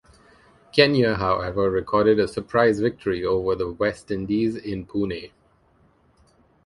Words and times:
Kenya, 0.71 1.13
however, 1.13 1.69
recorded 1.69 2.17
a 2.17 2.27
surprise 2.27 2.79
victory 2.79 3.23
over 3.23 3.53
the 3.53 3.71
West 3.71 4.09
Indies 4.09 4.55
in 4.55 4.83
Pune. 4.83 5.29